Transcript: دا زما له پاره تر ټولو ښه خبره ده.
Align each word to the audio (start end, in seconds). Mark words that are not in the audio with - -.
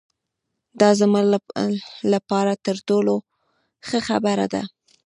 دا 0.79 0.89
زما 0.99 1.21
له 2.11 2.19
پاره 2.29 2.55
تر 2.65 2.75
ټولو 2.87 3.15
ښه 3.87 3.99
خبره 4.07 4.45
ده. 4.53 4.63